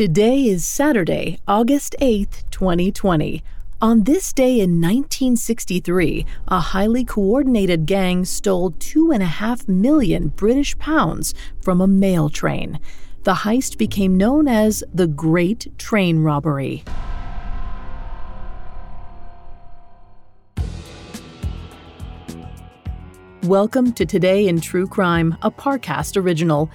Today 0.00 0.46
is 0.46 0.64
Saturday, 0.64 1.40
August 1.46 1.94
8th, 2.00 2.48
2020. 2.50 3.44
On 3.82 4.04
this 4.04 4.32
day 4.32 4.52
in 4.52 4.80
1963, 4.80 6.24
a 6.48 6.58
highly 6.58 7.04
coordinated 7.04 7.84
gang 7.84 8.24
stole 8.24 8.70
two 8.78 9.12
and 9.12 9.22
a 9.22 9.26
half 9.26 9.68
million 9.68 10.28
British 10.28 10.78
pounds 10.78 11.34
from 11.60 11.82
a 11.82 11.86
mail 11.86 12.30
train. 12.30 12.80
The 13.24 13.34
heist 13.34 13.76
became 13.76 14.16
known 14.16 14.48
as 14.48 14.82
the 14.94 15.06
Great 15.06 15.70
Train 15.76 16.20
Robbery. 16.20 16.82
Welcome 23.42 23.92
to 23.92 24.06
Today 24.06 24.48
in 24.48 24.62
True 24.62 24.86
Crime, 24.86 25.36
a 25.42 25.50
Parcast 25.50 26.16
original. 26.16 26.70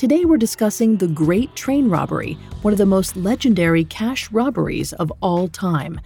Today 0.00 0.24
we're 0.24 0.38
discussing 0.38 0.96
the 0.96 1.08
Great 1.08 1.54
Train 1.54 1.90
Robbery, 1.90 2.38
one 2.62 2.72
of 2.72 2.78
the 2.78 2.86
most 2.86 3.16
legendary 3.16 3.84
cash 3.84 4.32
robberies 4.32 4.94
of 4.94 5.12
all 5.20 5.46
time. 5.46 6.00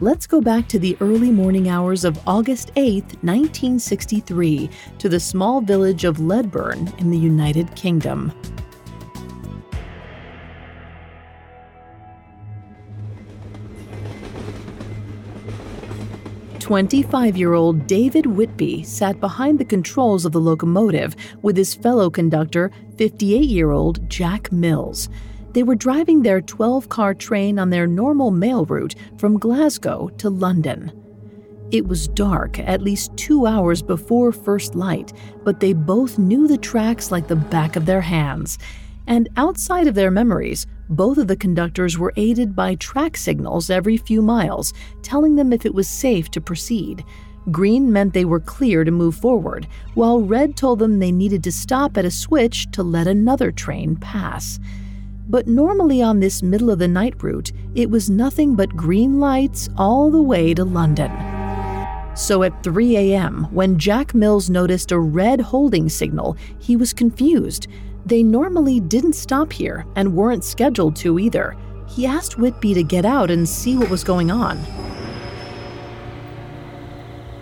Let's 0.00 0.26
go 0.26 0.42
back 0.42 0.68
to 0.68 0.78
the 0.78 0.98
early 1.00 1.30
morning 1.30 1.70
hours 1.70 2.04
of 2.04 2.20
August 2.28 2.72
8, 2.76 3.04
1963, 3.22 4.68
to 4.98 5.08
the 5.08 5.18
small 5.18 5.62
village 5.62 6.04
of 6.04 6.18
Ledburn 6.18 6.94
in 7.00 7.10
the 7.10 7.16
United 7.16 7.74
Kingdom. 7.74 8.32
Twenty-five-year-old 16.68 17.86
David 17.86 18.26
Whitby 18.26 18.82
sat 18.82 19.20
behind 19.20 19.58
the 19.58 19.64
controls 19.64 20.26
of 20.26 20.32
the 20.32 20.38
locomotive 20.38 21.16
with 21.40 21.56
his 21.56 21.74
fellow 21.74 22.10
conductor, 22.10 22.70
58-year-old 22.96 24.10
Jack 24.10 24.52
Mills. 24.52 25.08
They 25.54 25.62
were 25.62 25.74
driving 25.74 26.20
their 26.20 26.42
12 26.42 26.90
car 26.90 27.14
train 27.14 27.58
on 27.58 27.70
their 27.70 27.86
normal 27.86 28.30
mail 28.30 28.66
route 28.66 28.94
from 29.16 29.38
Glasgow 29.38 30.10
to 30.18 30.28
London. 30.28 30.92
It 31.70 31.88
was 31.88 32.06
dark 32.06 32.58
at 32.58 32.82
least 32.82 33.16
two 33.16 33.46
hours 33.46 33.80
before 33.80 34.30
first 34.30 34.74
light, 34.74 35.14
but 35.44 35.60
they 35.60 35.72
both 35.72 36.18
knew 36.18 36.46
the 36.46 36.58
tracks 36.58 37.10
like 37.10 37.28
the 37.28 37.36
back 37.36 37.76
of 37.76 37.86
their 37.86 38.02
hands. 38.02 38.58
And 39.06 39.30
outside 39.38 39.86
of 39.86 39.94
their 39.94 40.10
memories, 40.10 40.66
both 40.88 41.18
of 41.18 41.28
the 41.28 41.36
conductors 41.36 41.98
were 41.98 42.12
aided 42.16 42.56
by 42.56 42.74
track 42.76 43.16
signals 43.16 43.70
every 43.70 43.96
few 43.96 44.22
miles, 44.22 44.72
telling 45.02 45.36
them 45.36 45.52
if 45.52 45.66
it 45.66 45.74
was 45.74 45.88
safe 45.88 46.30
to 46.30 46.40
proceed. 46.40 47.04
Green 47.50 47.92
meant 47.92 48.12
they 48.12 48.24
were 48.24 48.40
clear 48.40 48.84
to 48.84 48.90
move 48.90 49.16
forward, 49.16 49.66
while 49.94 50.20
red 50.20 50.56
told 50.56 50.78
them 50.78 50.98
they 50.98 51.12
needed 51.12 51.42
to 51.44 51.52
stop 51.52 51.96
at 51.96 52.04
a 52.04 52.10
switch 52.10 52.70
to 52.72 52.82
let 52.82 53.06
another 53.06 53.50
train 53.50 53.96
pass 53.96 54.58
but 55.28 55.46
normally 55.46 56.00
on 56.00 56.20
this 56.20 56.42
middle 56.42 56.70
of 56.70 56.78
the 56.78 56.88
night 56.88 57.22
route, 57.22 57.52
it 57.74 57.90
was 57.90 58.08
nothing 58.08 58.54
but 58.54 58.74
green 58.74 59.20
lights 59.20 59.68
all 59.76 60.10
the 60.10 60.22
way 60.22 60.54
to 60.54 60.64
London. 60.64 61.10
So 62.16 62.42
at 62.42 62.62
3 62.62 62.96
a.m., 62.96 63.44
when 63.52 63.78
Jack 63.78 64.14
Mills 64.14 64.48
noticed 64.48 64.90
a 64.90 64.98
red 64.98 65.40
holding 65.40 65.88
signal, 65.88 66.36
he 66.58 66.76
was 66.76 66.92
confused. 66.92 67.68
They 68.08 68.22
normally 68.22 68.80
didn't 68.80 69.12
stop 69.12 69.52
here 69.52 69.84
and 69.94 70.14
weren't 70.14 70.42
scheduled 70.42 70.96
to 70.96 71.18
either. 71.18 71.54
He 71.86 72.06
asked 72.06 72.38
Whitby 72.38 72.72
to 72.72 72.82
get 72.82 73.04
out 73.04 73.30
and 73.30 73.46
see 73.46 73.76
what 73.76 73.90
was 73.90 74.02
going 74.02 74.30
on. 74.30 74.56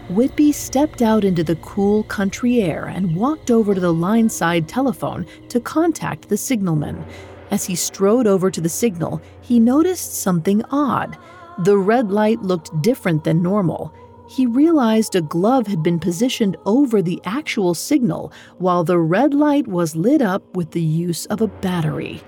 Whitby 0.09 0.51
stepped 0.51 1.03
out 1.03 1.23
into 1.23 1.45
the 1.45 1.55
cool 1.57 2.03
country 2.03 2.63
air 2.63 2.87
and 2.87 3.15
walked 3.15 3.53
over 3.53 3.77
to 3.77 3.81
the 3.81 3.95
line 3.95 4.29
side 4.29 4.69
telephone 4.69 5.25
to 5.51 5.61
contact 5.61 6.29
the 6.29 6.37
signalman. 6.37 7.05
As 7.53 7.65
he 7.65 7.77
strode 7.77 8.27
over 8.27 8.51
to 8.51 8.61
the 8.61 8.69
signal, 8.69 9.23
he 9.43 9.61
noticed 9.61 10.15
something 10.15 10.65
odd. 10.73 11.17
The 11.59 11.79
red 11.79 12.11
light 12.11 12.43
looked 12.43 12.83
different 12.83 13.23
than 13.23 13.41
normal. 13.41 13.95
He 14.29 14.47
realized 14.47 15.15
a 15.15 15.21
glove 15.21 15.67
had 15.67 15.83
been 15.83 16.01
positioned 16.01 16.57
over 16.67 17.01
the 17.01 17.21
actual 17.25 17.75
signal, 17.75 18.33
while 18.59 18.83
the 18.83 18.99
red 18.99 19.35
light 19.35 19.69
was 19.69 19.95
lit 19.95 20.21
up 20.21 20.57
with 20.57 20.73
the 20.73 20.81
use 20.81 21.27
of 21.27 21.41
a 21.41 21.47
battery. 21.47 22.23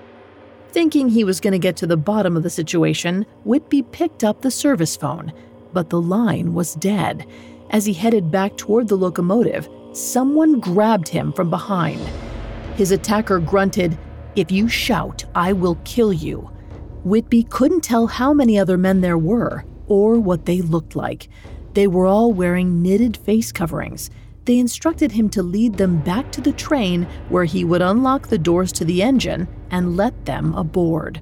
Thinking 0.70 1.08
he 1.08 1.24
was 1.24 1.40
going 1.40 1.52
to 1.52 1.58
get 1.58 1.76
to 1.78 1.86
the 1.86 1.96
bottom 1.96 2.36
of 2.36 2.42
the 2.42 2.50
situation, 2.50 3.26
Whitby 3.44 3.82
picked 3.82 4.22
up 4.22 4.40
the 4.42 4.50
service 4.50 4.96
phone, 4.96 5.32
but 5.72 5.90
the 5.90 6.00
line 6.00 6.54
was 6.54 6.74
dead. 6.76 7.26
As 7.70 7.84
he 7.84 7.92
headed 7.92 8.30
back 8.30 8.56
toward 8.56 8.88
the 8.88 8.96
locomotive, 8.96 9.68
someone 9.92 10.60
grabbed 10.60 11.08
him 11.08 11.32
from 11.32 11.50
behind. 11.50 12.00
His 12.76 12.92
attacker 12.92 13.40
grunted, 13.40 13.98
if 14.36 14.52
you 14.52 14.68
shout, 14.68 15.24
I 15.34 15.52
will 15.52 15.76
kill 15.84 16.12
you. 16.12 16.48
Whitby 17.02 17.44
couldn't 17.44 17.82
tell 17.82 18.06
how 18.06 18.32
many 18.32 18.58
other 18.58 18.78
men 18.78 19.00
there 19.00 19.18
were 19.18 19.64
or 19.88 20.18
what 20.20 20.46
they 20.46 20.60
looked 20.60 20.94
like. 20.94 21.28
They 21.74 21.86
were 21.86 22.06
all 22.06 22.32
wearing 22.32 22.82
knitted 22.82 23.16
face 23.16 23.52
coverings. 23.52 24.10
They 24.44 24.58
instructed 24.58 25.12
him 25.12 25.28
to 25.30 25.42
lead 25.42 25.74
them 25.74 25.98
back 25.98 26.32
to 26.32 26.40
the 26.40 26.52
train 26.52 27.06
where 27.28 27.44
he 27.44 27.64
would 27.64 27.82
unlock 27.82 28.28
the 28.28 28.38
doors 28.38 28.72
to 28.72 28.84
the 28.84 29.02
engine 29.02 29.46
and 29.70 29.96
let 29.96 30.24
them 30.24 30.54
aboard. 30.54 31.20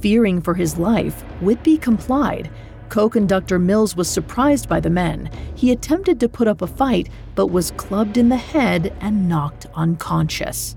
Fearing 0.00 0.42
for 0.42 0.54
his 0.54 0.76
life, 0.76 1.22
Whitby 1.40 1.78
complied. 1.78 2.50
Co 2.90 3.08
conductor 3.08 3.58
Mills 3.58 3.96
was 3.96 4.08
surprised 4.08 4.68
by 4.68 4.80
the 4.80 4.90
men. 4.90 5.30
He 5.54 5.72
attempted 5.72 6.20
to 6.20 6.28
put 6.28 6.46
up 6.46 6.60
a 6.60 6.66
fight, 6.66 7.08
but 7.34 7.46
was 7.46 7.70
clubbed 7.70 8.18
in 8.18 8.28
the 8.28 8.36
head 8.36 8.94
and 9.00 9.30
knocked 9.30 9.66
unconscious. 9.74 10.76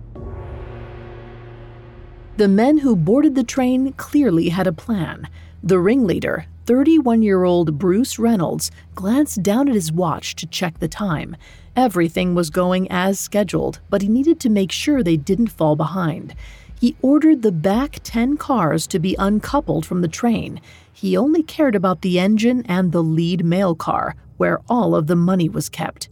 The 2.37 2.47
men 2.47 2.77
who 2.77 2.95
boarded 2.95 3.35
the 3.35 3.43
train 3.43 3.91
clearly 3.93 4.49
had 4.49 4.67
a 4.67 4.71
plan. 4.71 5.27
The 5.61 5.79
ringleader, 5.79 6.45
31 6.65 7.21
year 7.21 7.43
old 7.43 7.77
Bruce 7.77 8.17
Reynolds, 8.17 8.71
glanced 8.95 9.43
down 9.43 9.69
at 9.69 9.75
his 9.75 9.91
watch 9.91 10.35
to 10.35 10.47
check 10.47 10.79
the 10.79 10.87
time. 10.87 11.35
Everything 11.75 12.33
was 12.33 12.49
going 12.49 12.89
as 12.89 13.19
scheduled, 13.19 13.79
but 13.89 14.01
he 14.01 14.07
needed 14.07 14.39
to 14.39 14.49
make 14.49 14.71
sure 14.71 15.03
they 15.03 15.17
didn't 15.17 15.47
fall 15.51 15.75
behind. 15.75 16.33
He 16.79 16.95
ordered 17.01 17.41
the 17.41 17.51
back 17.51 17.99
10 18.03 18.37
cars 18.37 18.87
to 18.87 18.99
be 18.99 19.15
uncoupled 19.19 19.85
from 19.85 20.01
the 20.01 20.07
train. 20.07 20.59
He 20.91 21.15
only 21.15 21.43
cared 21.43 21.75
about 21.75 22.01
the 22.01 22.19
engine 22.19 22.65
and 22.67 22.91
the 22.91 23.03
lead 23.03 23.45
mail 23.45 23.75
car, 23.75 24.15
where 24.37 24.61
all 24.67 24.95
of 24.95 25.07
the 25.07 25.15
money 25.15 25.49
was 25.49 25.69
kept. 25.69 26.09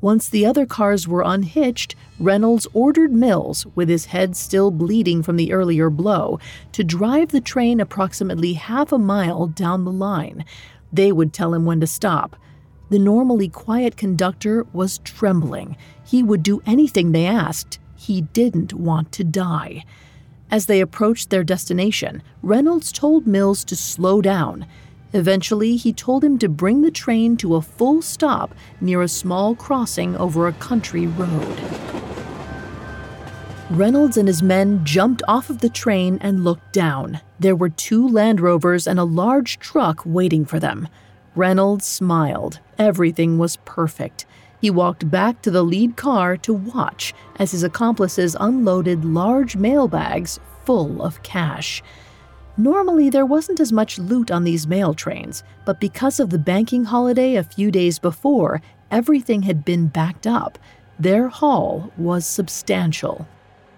Once 0.00 0.28
the 0.28 0.46
other 0.46 0.64
cars 0.64 1.08
were 1.08 1.22
unhitched, 1.26 1.96
Reynolds 2.20 2.68
ordered 2.72 3.12
Mills, 3.12 3.66
with 3.74 3.88
his 3.88 4.06
head 4.06 4.36
still 4.36 4.70
bleeding 4.70 5.22
from 5.22 5.36
the 5.36 5.52
earlier 5.52 5.90
blow, 5.90 6.38
to 6.72 6.84
drive 6.84 7.30
the 7.30 7.40
train 7.40 7.80
approximately 7.80 8.52
half 8.52 8.92
a 8.92 8.98
mile 8.98 9.48
down 9.48 9.84
the 9.84 9.92
line. 9.92 10.44
They 10.92 11.10
would 11.10 11.32
tell 11.32 11.52
him 11.52 11.64
when 11.64 11.80
to 11.80 11.86
stop. 11.86 12.36
The 12.90 12.98
normally 12.98 13.48
quiet 13.48 13.96
conductor 13.96 14.66
was 14.72 14.98
trembling. 14.98 15.76
He 16.04 16.22
would 16.22 16.42
do 16.42 16.62
anything 16.64 17.10
they 17.12 17.26
asked. 17.26 17.78
He 17.96 18.22
didn't 18.22 18.72
want 18.72 19.10
to 19.12 19.24
die. 19.24 19.84
As 20.50 20.66
they 20.66 20.80
approached 20.80 21.28
their 21.28 21.44
destination, 21.44 22.22
Reynolds 22.40 22.92
told 22.92 23.26
Mills 23.26 23.64
to 23.64 23.76
slow 23.76 24.22
down. 24.22 24.66
Eventually, 25.12 25.76
he 25.76 25.92
told 25.92 26.22
him 26.22 26.38
to 26.38 26.48
bring 26.48 26.82
the 26.82 26.90
train 26.90 27.36
to 27.38 27.56
a 27.56 27.62
full 27.62 28.02
stop 28.02 28.54
near 28.80 29.02
a 29.02 29.08
small 29.08 29.54
crossing 29.54 30.16
over 30.16 30.46
a 30.46 30.52
country 30.52 31.06
road. 31.06 31.58
Reynolds 33.70 34.16
and 34.16 34.28
his 34.28 34.42
men 34.42 34.84
jumped 34.84 35.22
off 35.28 35.50
of 35.50 35.58
the 35.58 35.68
train 35.68 36.18
and 36.22 36.44
looked 36.44 36.72
down. 36.72 37.20
There 37.38 37.56
were 37.56 37.68
two 37.68 38.08
Land 38.08 38.40
Rovers 38.40 38.86
and 38.86 38.98
a 38.98 39.04
large 39.04 39.58
truck 39.58 40.02
waiting 40.06 40.44
for 40.44 40.58
them. 40.58 40.88
Reynolds 41.34 41.84
smiled. 41.84 42.60
Everything 42.78 43.38
was 43.38 43.58
perfect. 43.64 44.24
He 44.60 44.70
walked 44.70 45.10
back 45.10 45.42
to 45.42 45.50
the 45.50 45.62
lead 45.62 45.96
car 45.96 46.36
to 46.38 46.52
watch 46.52 47.14
as 47.36 47.52
his 47.52 47.62
accomplices 47.62 48.36
unloaded 48.40 49.04
large 49.04 49.54
mail 49.54 49.86
bags 49.86 50.40
full 50.64 51.02
of 51.02 51.22
cash. 51.22 51.82
Normally, 52.60 53.08
there 53.08 53.24
wasn't 53.24 53.60
as 53.60 53.72
much 53.72 54.00
loot 54.00 54.32
on 54.32 54.42
these 54.42 54.66
mail 54.66 54.92
trains, 54.92 55.44
but 55.64 55.78
because 55.78 56.18
of 56.18 56.30
the 56.30 56.40
banking 56.40 56.84
holiday 56.84 57.36
a 57.36 57.44
few 57.44 57.70
days 57.70 58.00
before, 58.00 58.60
everything 58.90 59.42
had 59.42 59.64
been 59.64 59.86
backed 59.86 60.26
up. 60.26 60.58
Their 60.98 61.28
haul 61.28 61.92
was 61.96 62.26
substantial. 62.26 63.28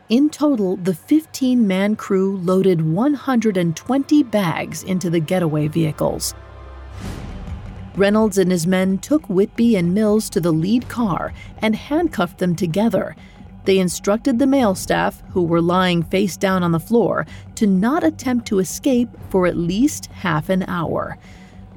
In 0.08 0.30
total, 0.30 0.76
the 0.76 0.94
15 0.94 1.68
man 1.68 1.94
crew 1.94 2.38
loaded 2.38 2.80
120 2.80 4.22
bags 4.22 4.82
into 4.82 5.10
the 5.10 5.20
getaway 5.20 5.68
vehicles. 5.68 6.34
Reynolds 7.96 8.38
and 8.38 8.50
his 8.50 8.66
men 8.66 8.96
took 8.96 9.28
Whitby 9.28 9.76
and 9.76 9.92
Mills 9.92 10.30
to 10.30 10.40
the 10.40 10.52
lead 10.52 10.88
car 10.88 11.34
and 11.58 11.76
handcuffed 11.76 12.38
them 12.38 12.56
together. 12.56 13.14
They 13.64 13.78
instructed 13.78 14.38
the 14.38 14.46
mail 14.46 14.74
staff, 14.74 15.22
who 15.30 15.42
were 15.42 15.60
lying 15.60 16.02
face 16.02 16.36
down 16.36 16.62
on 16.62 16.72
the 16.72 16.80
floor, 16.80 17.26
to 17.56 17.66
not 17.66 18.04
attempt 18.04 18.46
to 18.48 18.58
escape 18.58 19.08
for 19.28 19.46
at 19.46 19.56
least 19.56 20.06
half 20.06 20.48
an 20.48 20.64
hour. 20.64 21.18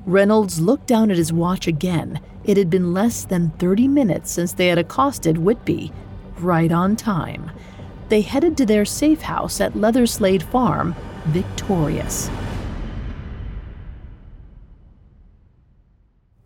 Reynolds 0.06 0.60
looked 0.60 0.88
down 0.88 1.12
at 1.12 1.18
his 1.18 1.34
watch 1.34 1.68
again. 1.68 2.20
It 2.44 2.58
had 2.58 2.70
been 2.70 2.94
less 2.94 3.26
than 3.26 3.52
30 3.52 3.88
minutes 3.88 4.32
since 4.32 4.54
they 4.54 4.68
had 4.68 4.78
accosted 4.78 5.38
Whitby. 5.38 5.92
Right 6.40 6.72
on 6.72 6.96
time 6.96 7.52
they 8.14 8.22
headed 8.22 8.56
to 8.56 8.64
their 8.64 8.86
safe 8.86 9.22
house 9.22 9.60
at 9.60 9.74
Leatherslade 9.74 10.44
Farm, 10.44 10.96
victorious. 11.26 12.30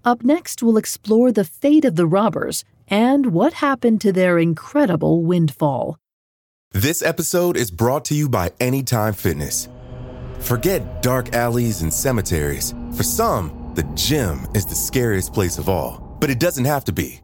Up 0.07 0.23
next, 0.23 0.63
we'll 0.63 0.77
explore 0.77 1.33
the 1.33 1.43
fate 1.43 1.83
of 1.83 1.97
the 1.97 2.07
robbers 2.07 2.63
and 2.87 3.33
what 3.33 3.51
happened 3.51 3.99
to 3.99 4.13
their 4.13 4.39
incredible 4.39 5.21
windfall. 5.21 5.99
This 6.71 7.01
episode 7.01 7.57
is 7.57 7.71
brought 7.71 8.05
to 8.05 8.15
you 8.15 8.29
by 8.29 8.53
Anytime 8.61 9.11
Fitness. 9.11 9.67
Forget 10.39 11.01
dark 11.01 11.33
alleys 11.33 11.81
and 11.81 11.93
cemeteries. 11.93 12.73
For 12.95 13.03
some, 13.03 13.73
the 13.75 13.83
gym 13.95 14.47
is 14.55 14.65
the 14.65 14.75
scariest 14.75 15.33
place 15.33 15.57
of 15.57 15.67
all, 15.67 16.15
but 16.21 16.29
it 16.29 16.39
doesn't 16.39 16.63
have 16.63 16.85
to 16.85 16.93
be. 16.93 17.19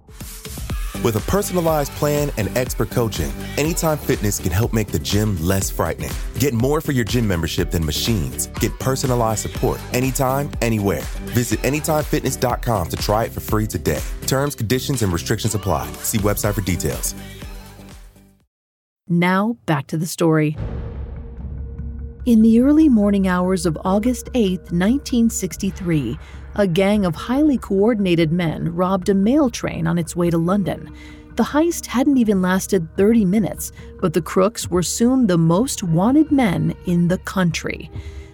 With 1.02 1.16
a 1.16 1.22
personalized 1.22 1.92
plan 1.94 2.32
and 2.38 2.56
expert 2.58 2.92
coaching, 2.92 3.32
Anytime 3.58 3.98
Fitness 3.98 4.40
can 4.40 4.52
help 4.52 4.74
make 4.74 4.88
the 4.88 5.00
gym 5.00 5.42
less 5.42 5.70
frightening. 5.70 6.12
Get 6.40 6.54
more 6.54 6.82
for 6.82 6.92
your 6.92 7.06
gym 7.06 7.28
membership 7.28 7.72
than 7.72 7.86
machines. 7.86 8.48
Get 8.60 8.78
personalized 8.80 9.42
support 9.42 9.80
anytime, 9.94 10.52
anywhere. 10.62 11.02
Visit 11.34 11.60
AnytimeFitness.com 11.62 12.90
to 12.90 12.98
try 12.98 13.26
it 13.26 13.32
for 13.32 13.40
free 13.40 13.68
today. 13.68 14.02
Terms, 14.28 14.56
conditions, 14.56 15.02
and 15.02 15.12
restrictions 15.12 15.56
apply. 15.56 15.92
See 16.04 16.20
website 16.20 16.54
for 16.54 16.62
details. 16.62 17.16
Now, 19.10 19.58
back 19.66 19.88
to 19.88 19.98
the 19.98 20.08
story. 20.08 20.58
In 22.26 22.42
the 22.42 22.62
early 22.62 22.88
morning 22.88 23.28
hours 23.28 23.66
of 23.66 23.78
August 23.84 24.30
8, 24.34 24.60
1963, 24.72 26.18
a 26.56 26.68
gang 26.68 27.06
of 27.06 27.16
highly 27.16 27.58
coordinated 27.58 28.32
men 28.32 28.74
robbed 28.76 29.10
a 29.10 29.14
mail 29.14 29.50
train 29.50 29.88
on 29.88 29.98
its 29.98 30.16
way 30.16 30.30
to 30.30 30.38
London. 30.38 30.94
The 31.36 31.44
heist 31.44 31.88
hadn't 31.88 32.18
even 32.18 32.42
lasted 32.42 32.96
30 32.96 33.26
minutes, 33.26 33.72
but 34.00 34.14
the 34.14 34.22
crooks 34.22 34.70
were 34.70 34.84
soon 34.84 35.26
the 35.26 35.38
most 35.38 35.82
wanted 35.82 36.32
men 36.32 36.76
in 36.86 37.08
the 37.08 37.18
country. 37.20 37.90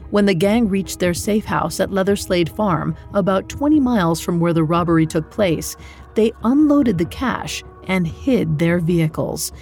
When 0.09 0.25
the 0.25 0.33
gang 0.33 0.67
reached 0.67 0.99
their 0.99 1.13
safe 1.13 1.45
house 1.45 1.79
at 1.79 1.91
Leatherslade 1.91 2.53
Farm, 2.55 2.95
about 3.13 3.47
20 3.47 3.79
miles 3.79 4.19
from 4.19 4.39
where 4.39 4.53
the 4.53 4.63
robbery 4.63 5.05
took 5.05 5.29
place, 5.29 5.77
they 6.15 6.33
unloaded 6.43 6.97
the 6.97 7.05
cash 7.05 7.63
and 7.87 8.07
hid 8.07 8.59
their 8.59 8.79
vehicles. 8.79 9.53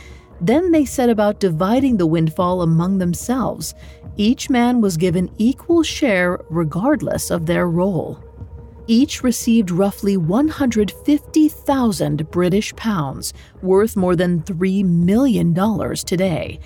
Then 0.42 0.72
they 0.72 0.86
set 0.86 1.10
about 1.10 1.40
dividing 1.40 1.98
the 1.98 2.08
windfall 2.08 2.62
among 2.62 2.98
themselves. 2.98 3.76
Each 4.16 4.50
man 4.50 4.82
was 4.82 4.98
given 4.98 5.30
equal 5.38 5.84
share 5.84 6.40
regardless 6.50 7.30
of 7.30 7.46
their 7.46 7.68
role. 7.68 8.24
Each 8.90 9.22
received 9.22 9.70
roughly 9.70 10.16
150,000 10.16 12.32
British 12.32 12.74
pounds, 12.78 13.34
worth 13.62 13.98
more 13.98 14.16
than 14.16 14.44
$3 14.44 14.86
million 14.86 15.54
today. 16.06 16.62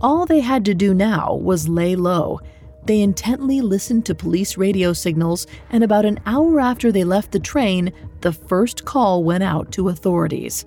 All 0.00 0.24
they 0.24 0.38
had 0.40 0.64
to 0.66 0.74
do 0.74 0.94
now 0.94 1.34
was 1.34 1.68
lay 1.68 1.96
low. 1.96 2.40
They 2.84 3.00
intently 3.00 3.60
listened 3.60 4.06
to 4.06 4.14
police 4.14 4.56
radio 4.56 4.92
signals, 4.92 5.48
and 5.70 5.82
about 5.82 6.04
an 6.04 6.20
hour 6.26 6.60
after 6.60 6.92
they 6.92 7.02
left 7.02 7.32
the 7.32 7.40
train, 7.40 7.92
the 8.20 8.32
first 8.32 8.84
call 8.84 9.24
went 9.24 9.42
out 9.42 9.72
to 9.72 9.88
authorities. 9.88 10.64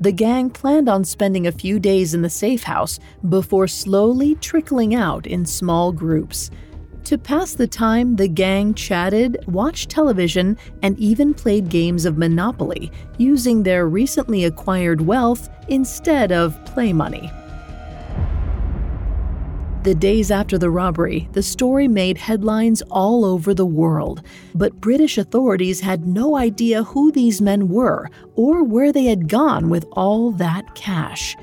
The 0.00 0.12
gang 0.12 0.50
planned 0.50 0.88
on 0.88 1.04
spending 1.04 1.46
a 1.46 1.52
few 1.52 1.78
days 1.78 2.14
in 2.14 2.22
the 2.22 2.30
safe 2.30 2.64
house 2.64 2.98
before 3.28 3.68
slowly 3.68 4.34
trickling 4.36 4.94
out 4.94 5.26
in 5.26 5.44
small 5.46 5.92
groups. 5.92 6.50
To 7.04 7.18
pass 7.18 7.54
the 7.54 7.66
time, 7.66 8.16
the 8.16 8.28
gang 8.28 8.74
chatted, 8.74 9.44
watched 9.48 9.90
television, 9.90 10.56
and 10.82 10.98
even 10.98 11.34
played 11.34 11.68
games 11.68 12.04
of 12.04 12.18
Monopoly, 12.18 12.92
using 13.18 13.62
their 13.62 13.88
recently 13.88 14.44
acquired 14.44 15.00
wealth 15.00 15.48
instead 15.68 16.30
of 16.30 16.62
play 16.66 16.92
money. 16.92 17.32
The 19.82 19.94
days 19.94 20.30
after 20.30 20.58
the 20.58 20.70
robbery, 20.70 21.26
the 21.32 21.42
story 21.42 21.88
made 21.88 22.18
headlines 22.18 22.82
all 22.90 23.24
over 23.24 23.54
the 23.54 23.64
world, 23.64 24.22
but 24.54 24.78
British 24.78 25.16
authorities 25.16 25.80
had 25.80 26.06
no 26.06 26.36
idea 26.36 26.84
who 26.84 27.10
these 27.10 27.40
men 27.40 27.66
were 27.70 28.10
or 28.36 28.62
where 28.62 28.92
they 28.92 29.04
had 29.04 29.26
gone 29.26 29.70
with 29.70 29.86
all 29.92 30.32
that 30.32 30.74
cash. 30.74 31.34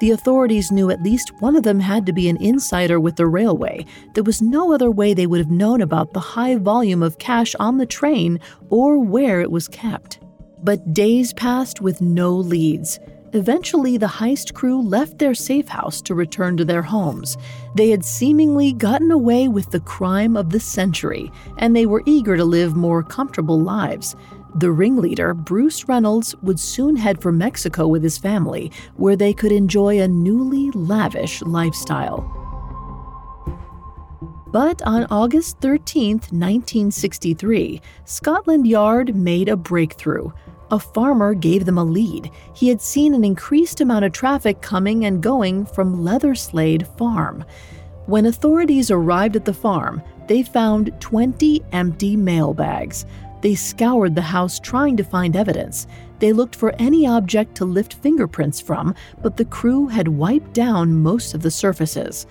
The 0.00 0.10
authorities 0.10 0.72
knew 0.72 0.90
at 0.90 1.02
least 1.02 1.40
one 1.40 1.56
of 1.56 1.62
them 1.62 1.80
had 1.80 2.04
to 2.06 2.12
be 2.12 2.28
an 2.28 2.36
insider 2.38 2.98
with 2.98 3.16
the 3.16 3.26
railway. 3.26 3.86
There 4.14 4.24
was 4.24 4.42
no 4.42 4.72
other 4.72 4.90
way 4.90 5.14
they 5.14 5.26
would 5.26 5.38
have 5.38 5.50
known 5.50 5.80
about 5.80 6.12
the 6.12 6.20
high 6.20 6.56
volume 6.56 7.02
of 7.02 7.18
cash 7.18 7.54
on 7.60 7.78
the 7.78 7.86
train 7.86 8.40
or 8.70 8.98
where 8.98 9.40
it 9.40 9.50
was 9.50 9.68
kept. 9.68 10.18
But 10.62 10.92
days 10.92 11.32
passed 11.32 11.80
with 11.80 12.00
no 12.00 12.34
leads. 12.34 12.98
Eventually, 13.34 13.96
the 13.96 14.06
heist 14.06 14.54
crew 14.54 14.80
left 14.80 15.18
their 15.18 15.34
safe 15.34 15.66
house 15.66 16.00
to 16.02 16.14
return 16.14 16.56
to 16.56 16.64
their 16.64 16.82
homes. 16.82 17.36
They 17.74 17.90
had 17.90 18.04
seemingly 18.04 18.72
gotten 18.72 19.10
away 19.10 19.48
with 19.48 19.72
the 19.72 19.80
crime 19.80 20.36
of 20.36 20.50
the 20.50 20.60
century, 20.60 21.32
and 21.58 21.74
they 21.74 21.84
were 21.84 22.04
eager 22.06 22.36
to 22.36 22.44
live 22.44 22.76
more 22.76 23.02
comfortable 23.02 23.60
lives. 23.60 24.14
The 24.56 24.70
ringleader, 24.70 25.34
Bruce 25.34 25.88
Reynolds, 25.88 26.36
would 26.42 26.60
soon 26.60 26.94
head 26.94 27.20
for 27.20 27.32
Mexico 27.32 27.88
with 27.88 28.04
his 28.04 28.18
family, 28.18 28.70
where 28.94 29.16
they 29.16 29.32
could 29.32 29.50
enjoy 29.50 30.00
a 30.00 30.06
newly 30.06 30.70
lavish 30.70 31.42
lifestyle. 31.42 32.30
But 34.46 34.80
on 34.82 35.08
August 35.10 35.58
13, 35.58 36.12
1963, 36.30 37.80
Scotland 38.04 38.68
Yard 38.68 39.16
made 39.16 39.48
a 39.48 39.56
breakthrough. 39.56 40.30
A 40.70 40.78
farmer 40.78 41.34
gave 41.34 41.64
them 41.64 41.76
a 41.76 41.84
lead. 41.84 42.30
He 42.54 42.68
had 42.68 42.80
seen 42.80 43.14
an 43.14 43.24
increased 43.24 43.80
amount 43.80 44.04
of 44.04 44.12
traffic 44.12 44.60
coming 44.60 45.04
and 45.04 45.20
going 45.20 45.66
from 45.66 46.04
Leatherslade 46.04 46.86
Farm. 46.96 47.44
When 48.06 48.26
authorities 48.26 48.92
arrived 48.92 49.34
at 49.34 49.44
the 49.44 49.52
farm, 49.52 50.00
they 50.28 50.44
found 50.44 50.92
20 51.00 51.60
empty 51.72 52.16
mail 52.16 52.54
bags. 52.54 53.06
They 53.44 53.54
scoured 53.54 54.14
the 54.14 54.22
house 54.22 54.58
trying 54.58 54.96
to 54.96 55.04
find 55.04 55.36
evidence. 55.36 55.86
They 56.18 56.32
looked 56.32 56.56
for 56.56 56.74
any 56.78 57.06
object 57.06 57.54
to 57.56 57.66
lift 57.66 57.92
fingerprints 57.92 58.58
from, 58.58 58.94
but 59.20 59.36
the 59.36 59.44
crew 59.44 59.86
had 59.86 60.08
wiped 60.08 60.54
down 60.54 61.02
most 61.02 61.34
of 61.34 61.42
the 61.42 61.50
surfaces. 61.50 62.26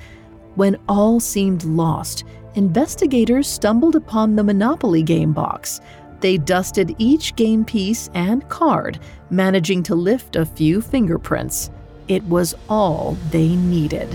When 0.55 0.75
all 0.89 1.20
seemed 1.20 1.65
lost, 1.65 2.24
investigators 2.55 3.48
stumbled 3.48 3.96
upon 3.96 4.36
the 4.36 4.43
Monopoly 4.43 5.03
game 5.03 5.34
box. 5.34 5.82
They 6.20 6.39
dusted 6.39 6.96
each 6.98 7.36
game 7.36 7.63
piece 7.63 8.10
and 8.15 8.50
card, 8.50 8.98
managing 9.29 9.84
to 9.84 9.93
lift 9.93 10.36
a 10.36 10.48
few 10.48 10.82
fingerprints. 10.82 11.70
It 12.08 12.24
was 12.24 12.55
all 12.70 13.17
they 13.29 13.50
needed. 13.50 14.10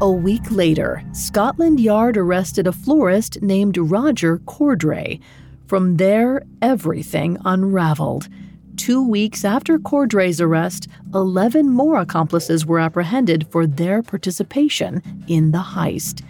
A 0.00 0.10
week 0.10 0.50
later, 0.50 1.04
Scotland 1.12 1.78
Yard 1.78 2.16
arrested 2.16 2.66
a 2.66 2.72
florist 2.72 3.40
named 3.42 3.78
Roger 3.78 4.38
Cordrey. 4.38 5.20
From 5.68 5.98
there, 5.98 6.42
everything 6.60 7.38
unraveled. 7.44 8.28
Two 8.76 9.08
weeks 9.08 9.44
after 9.44 9.78
Cordrey's 9.78 10.40
arrest, 10.40 10.88
11 11.14 11.70
more 11.70 12.00
accomplices 12.00 12.66
were 12.66 12.80
apprehended 12.80 13.46
for 13.50 13.68
their 13.68 14.02
participation 14.02 15.00
in 15.28 15.52
the 15.52 15.58
heist. 15.58 16.24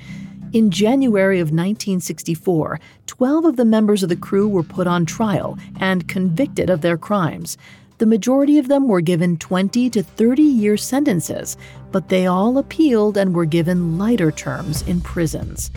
In 0.52 0.70
January 0.70 1.40
of 1.40 1.46
1964, 1.46 2.78
12 3.06 3.44
of 3.46 3.56
the 3.56 3.64
members 3.64 4.02
of 4.02 4.10
the 4.10 4.14
crew 4.14 4.46
were 4.46 4.62
put 4.62 4.86
on 4.86 5.06
trial 5.06 5.58
and 5.80 6.06
convicted 6.06 6.68
of 6.68 6.82
their 6.82 6.98
crimes. 6.98 7.56
The 8.04 8.10
majority 8.10 8.58
of 8.58 8.68
them 8.68 8.86
were 8.86 9.00
given 9.00 9.38
20 9.38 9.88
to 9.88 10.02
30 10.02 10.42
year 10.42 10.76
sentences, 10.76 11.56
but 11.90 12.10
they 12.10 12.26
all 12.26 12.58
appealed 12.58 13.16
and 13.16 13.34
were 13.34 13.46
given 13.46 13.96
lighter 13.96 14.30
terms 14.30 14.82
in 14.82 15.00
prisons. 15.00 15.70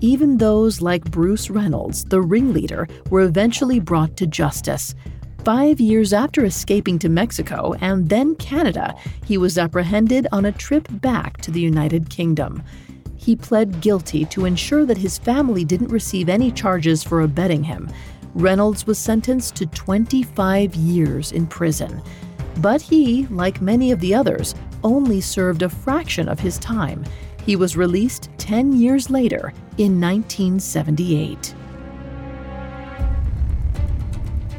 Even 0.00 0.38
those 0.38 0.80
like 0.80 1.10
Bruce 1.10 1.50
Reynolds, 1.50 2.06
the 2.06 2.22
ringleader, 2.22 2.88
were 3.10 3.20
eventually 3.20 3.80
brought 3.80 4.16
to 4.16 4.26
justice. 4.26 4.94
Five 5.44 5.78
years 5.78 6.14
after 6.14 6.46
escaping 6.46 6.98
to 7.00 7.10
Mexico 7.10 7.74
and 7.82 8.08
then 8.08 8.34
Canada, 8.36 8.94
he 9.26 9.36
was 9.36 9.58
apprehended 9.58 10.26
on 10.32 10.46
a 10.46 10.52
trip 10.52 10.88
back 10.90 11.36
to 11.42 11.50
the 11.50 11.60
United 11.60 12.08
Kingdom. 12.08 12.62
He 13.18 13.36
pled 13.36 13.82
guilty 13.82 14.24
to 14.24 14.46
ensure 14.46 14.86
that 14.86 14.96
his 14.96 15.18
family 15.18 15.66
didn't 15.66 15.88
receive 15.88 16.30
any 16.30 16.50
charges 16.50 17.02
for 17.02 17.20
abetting 17.20 17.64
him. 17.64 17.90
Reynolds 18.34 18.86
was 18.86 18.98
sentenced 18.98 19.56
to 19.56 19.66
25 19.66 20.74
years 20.74 21.32
in 21.32 21.46
prison. 21.46 22.02
But 22.58 22.82
he, 22.82 23.26
like 23.26 23.60
many 23.60 23.92
of 23.92 24.00
the 24.00 24.14
others, 24.14 24.54
only 24.82 25.20
served 25.20 25.62
a 25.62 25.68
fraction 25.68 26.28
of 26.28 26.40
his 26.40 26.58
time. 26.58 27.04
He 27.44 27.56
was 27.56 27.76
released 27.76 28.30
10 28.38 28.72
years 28.72 29.10
later 29.10 29.52
in 29.78 30.00
1978. 30.00 31.54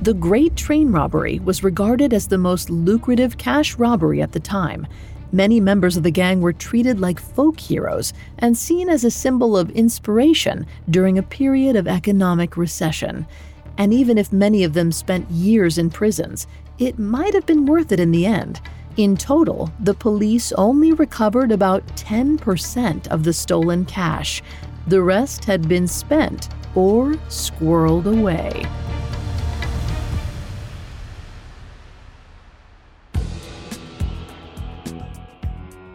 The 0.01 0.13
Great 0.13 0.55
Train 0.55 0.91
Robbery 0.91 1.39
was 1.39 1.63
regarded 1.63 2.13
as 2.13 2.27
the 2.27 2.37
most 2.37 2.69
lucrative 2.69 3.37
cash 3.37 3.75
robbery 3.75 4.21
at 4.21 4.31
the 4.31 4.39
time. 4.39 4.87
Many 5.31 5.59
members 5.59 5.97
of 5.97 6.03
the 6.03 6.09
gang 6.09 6.41
were 6.41 6.53
treated 6.53 6.99
like 6.99 7.19
folk 7.19 7.59
heroes 7.59 8.13
and 8.39 8.57
seen 8.57 8.89
as 8.89 9.03
a 9.03 9.11
symbol 9.11 9.57
of 9.57 9.69
inspiration 9.71 10.65
during 10.89 11.17
a 11.17 11.23
period 11.23 11.75
of 11.75 11.87
economic 11.87 12.57
recession. 12.57 13.27
And 13.79 13.93
even 13.93 14.17
if 14.17 14.33
many 14.33 14.63
of 14.65 14.73
them 14.73 14.91
spent 14.91 15.31
years 15.31 15.77
in 15.77 15.89
prisons, 15.89 16.45
it 16.77 16.99
might 16.99 17.33
have 17.33 17.45
been 17.45 17.65
worth 17.65 17.91
it 17.93 17.99
in 17.99 18.11
the 18.11 18.25
end. 18.25 18.59
In 18.97 19.15
total, 19.15 19.71
the 19.79 19.93
police 19.93 20.51
only 20.51 20.91
recovered 20.91 21.51
about 21.51 21.87
10% 21.95 23.07
of 23.07 23.23
the 23.23 23.31
stolen 23.31 23.85
cash. 23.85 24.43
The 24.87 25.01
rest 25.01 25.45
had 25.45 25.69
been 25.69 25.87
spent 25.87 26.49
or 26.75 27.13
squirreled 27.29 28.05
away. 28.05 28.65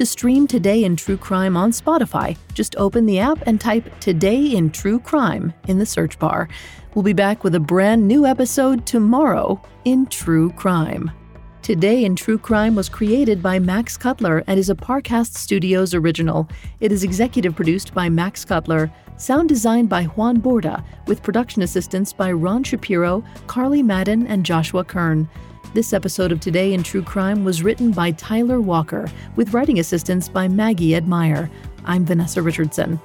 To 0.00 0.06
stream 0.06 0.46
Today 0.46 0.84
in 0.84 0.96
True 0.96 1.18
Crime 1.18 1.58
on 1.58 1.72
Spotify, 1.72 2.34
just 2.54 2.74
open 2.76 3.04
the 3.04 3.18
app 3.18 3.46
and 3.46 3.60
type 3.60 4.00
Today 4.00 4.46
in 4.46 4.70
True 4.70 4.98
Crime 4.98 5.52
in 5.68 5.76
the 5.76 5.84
search 5.84 6.18
bar. 6.18 6.48
We'll 6.94 7.02
be 7.02 7.12
back 7.12 7.44
with 7.44 7.54
a 7.54 7.60
brand 7.60 8.08
new 8.08 8.24
episode 8.24 8.86
tomorrow 8.86 9.60
in 9.84 10.06
True 10.06 10.52
Crime. 10.52 11.10
Today 11.60 12.02
in 12.06 12.16
True 12.16 12.38
Crime 12.38 12.74
was 12.74 12.88
created 12.88 13.42
by 13.42 13.58
Max 13.58 13.98
Cutler 13.98 14.42
and 14.46 14.58
is 14.58 14.70
a 14.70 14.74
Parcast 14.74 15.34
Studios 15.34 15.92
original. 15.92 16.48
It 16.80 16.92
is 16.92 17.04
executive 17.04 17.54
produced 17.54 17.92
by 17.92 18.08
Max 18.08 18.42
Cutler, 18.42 18.90
sound 19.18 19.50
designed 19.50 19.90
by 19.90 20.04
Juan 20.04 20.40
Borda, 20.40 20.82
with 21.08 21.22
production 21.22 21.60
assistance 21.60 22.10
by 22.10 22.32
Ron 22.32 22.64
Shapiro, 22.64 23.22
Carly 23.48 23.82
Madden, 23.82 24.26
and 24.28 24.46
Joshua 24.46 24.82
Kern. 24.82 25.28
This 25.72 25.92
episode 25.92 26.32
of 26.32 26.40
Today 26.40 26.74
in 26.74 26.82
True 26.82 27.00
Crime 27.00 27.44
was 27.44 27.62
written 27.62 27.92
by 27.92 28.10
Tyler 28.10 28.60
Walker, 28.60 29.08
with 29.36 29.54
writing 29.54 29.78
assistance 29.78 30.28
by 30.28 30.48
Maggie 30.48 30.96
Admire. 30.96 31.48
I'm 31.84 32.04
Vanessa 32.04 32.42
Richardson. 32.42 32.98